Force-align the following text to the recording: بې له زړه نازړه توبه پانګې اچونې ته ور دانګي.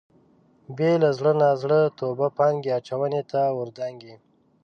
بې 0.77 0.91
له 1.03 1.09
زړه 1.17 1.31
نازړه 1.41 1.79
توبه 1.99 2.27
پانګې 2.37 2.71
اچونې 2.79 3.21
ته 3.31 3.41
ور 3.57 3.69
دانګي. 3.77 4.15